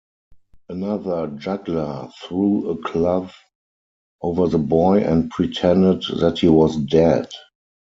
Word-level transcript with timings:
Another 0.67 1.27
juggler 1.27 2.09
threw 2.23 2.71
a 2.71 2.77
cloth 2.81 3.35
over 4.23 4.47
the 4.47 4.57
boy 4.57 5.01
and 5.01 5.29
pretended 5.29 6.01
that 6.21 6.39
he 6.39 6.47
was 6.47 6.75
dead. 6.75 7.29